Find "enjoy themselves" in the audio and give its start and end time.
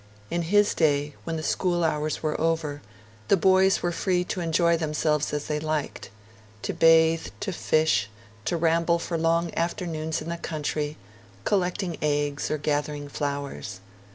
4.41-5.31